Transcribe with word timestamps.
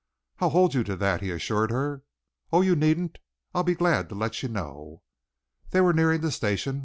"I'll 0.39 0.49
hold 0.49 0.73
you 0.73 0.83
to 0.85 0.95
that," 0.95 1.21
he 1.21 1.29
assured 1.29 1.69
her. 1.69 2.01
"Oh, 2.51 2.61
you 2.61 2.75
needn't. 2.75 3.19
I'll 3.53 3.61
be 3.61 3.75
glad 3.75 4.09
to 4.09 4.15
let 4.15 4.41
you 4.41 4.49
know." 4.49 5.03
They 5.69 5.81
were 5.81 5.93
nearing 5.93 6.21
the 6.21 6.31
station. 6.31 6.79